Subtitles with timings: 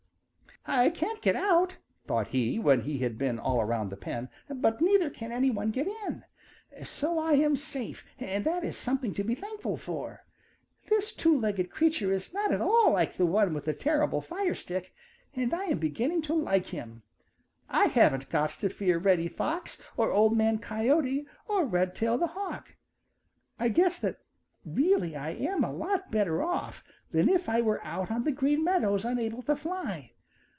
[0.63, 4.79] "I can't get out," thought he, when he had been all around the pen, "but
[4.79, 6.23] neither can any one get in,
[6.83, 10.23] so I am safe and that is something to be thankful for.
[10.87, 14.53] This two legged creature is not at all like the one with the terrible fire
[14.53, 14.93] stick,
[15.33, 17.01] and I am beginning to like him.
[17.67, 22.75] I haven't got to fear Reddy Fox or Old Man Coyote or Redtail the Hawk.
[23.57, 24.19] I guess that
[24.63, 28.63] really I am a lot better off than if I were out on the Green
[28.63, 30.11] Meadows unable to fly.